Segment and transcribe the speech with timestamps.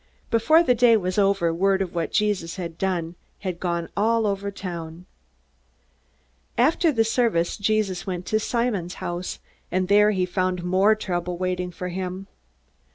[0.31, 4.49] Before the day was over, word of what Jesus had done had gone all over
[4.49, 5.05] town.
[6.57, 9.37] After the service, Jesus went to Simon's house,
[9.71, 12.25] and there he found more trouble waiting for him.